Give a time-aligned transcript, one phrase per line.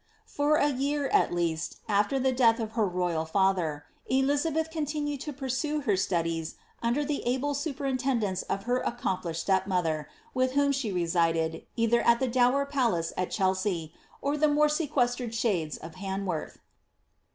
[0.25, 5.19] For a year, at least, after the death of her royal father, Elizabeth con tiooed
[5.19, 10.71] to pursue her studies under the able superintendence of her ac complished stepmother, with whom
[10.71, 13.93] she resided, either at the dower palace at Chelsea,
[14.23, 16.57] or the more sequestered shades of Han worth.